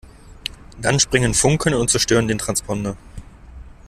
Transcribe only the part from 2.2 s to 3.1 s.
den Transponder.